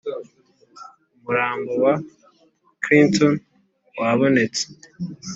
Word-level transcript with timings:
Umurambo 1.17 1.71
wa 1.83 1.93
Clinton 2.83 3.33
wabonetse 3.99 4.63